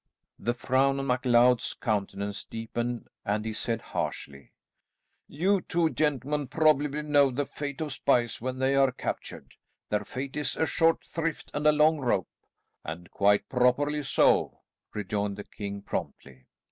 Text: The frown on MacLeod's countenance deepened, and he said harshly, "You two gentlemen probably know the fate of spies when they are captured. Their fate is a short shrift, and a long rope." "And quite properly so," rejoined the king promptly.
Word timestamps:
The 0.39 0.55
frown 0.55 0.97
on 0.99 1.05
MacLeod's 1.05 1.75
countenance 1.75 2.43
deepened, 2.43 3.07
and 3.23 3.45
he 3.45 3.53
said 3.53 3.81
harshly, 3.93 4.51
"You 5.27 5.61
two 5.61 5.91
gentlemen 5.91 6.47
probably 6.47 7.03
know 7.03 7.29
the 7.29 7.45
fate 7.45 7.81
of 7.81 7.93
spies 7.93 8.41
when 8.41 8.57
they 8.57 8.73
are 8.73 8.91
captured. 8.91 9.53
Their 9.89 10.03
fate 10.03 10.35
is 10.35 10.57
a 10.57 10.65
short 10.65 11.05
shrift, 11.05 11.51
and 11.53 11.67
a 11.67 11.71
long 11.71 11.99
rope." 11.99 12.29
"And 12.83 13.11
quite 13.11 13.47
properly 13.47 14.01
so," 14.01 14.61
rejoined 14.91 15.37
the 15.37 15.43
king 15.43 15.83
promptly. 15.83 16.47